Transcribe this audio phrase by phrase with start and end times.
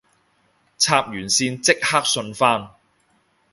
[0.79, 2.71] 插完線即刻順返